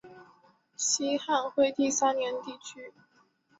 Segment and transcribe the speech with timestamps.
[0.75, 2.91] 西汉惠帝三年地区。